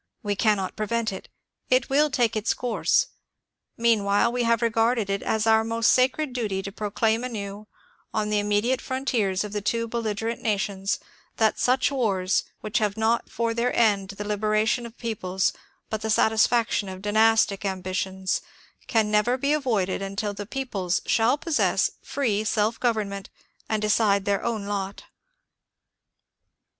[0.23, 1.29] We cannot prevent it;
[1.69, 3.05] it will take its course.
[3.77, 7.67] Meanwhile, we have regarded it as our most sacred duty to proclaim anew,
[8.11, 10.97] on the immediate frontiers of the two belligerent na tions,
[11.37, 15.53] that such wars, which have not for their end the libera tion of peoples,
[15.91, 18.41] but the satisfaction of dynastic ambitions,
[18.87, 23.27] can never be avoided until the peoples shall possess free self gov ernment,
[23.69, 25.03] and decide their own lot.